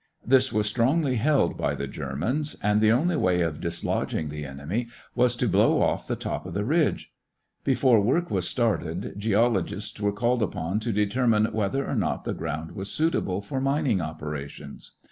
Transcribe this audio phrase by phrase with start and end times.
[0.25, 4.87] This was strongly held by the Germans and the only way of dislodging the enemy
[5.13, 7.13] was to blow off the top of the ridge.
[7.63, 12.71] Before work was started, geologists were called upon to determine whether or not the ground
[12.71, 14.93] were suitable for mining operations.